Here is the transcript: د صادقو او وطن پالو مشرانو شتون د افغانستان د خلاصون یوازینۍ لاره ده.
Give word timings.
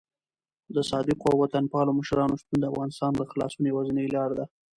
د 0.75 0.77
صادقو 0.89 1.27
او 1.31 1.37
وطن 1.43 1.63
پالو 1.73 1.97
مشرانو 1.99 2.39
شتون 2.41 2.57
د 2.59 2.65
افغانستان 2.71 3.11
د 3.15 3.21
خلاصون 3.31 3.63
یوازینۍ 3.67 4.07
لاره 4.15 4.35
ده. 4.39 4.45